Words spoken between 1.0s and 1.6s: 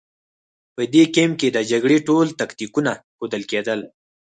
کمپ کې د